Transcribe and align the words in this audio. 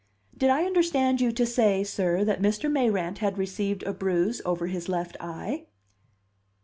"Did 0.35 0.49
I 0.49 0.63
understand 0.65 1.21
you 1.21 1.31
to 1.33 1.45
say, 1.45 1.83
sir, 1.83 2.23
that 2.23 2.41
Mr. 2.41 2.71
Mayrant 2.71 3.19
had 3.19 3.37
received 3.37 3.83
a 3.83 3.93
bruise 3.93 4.41
over 4.45 4.65
his 4.65 4.89
left 4.89 5.15
eye?" 5.19 5.67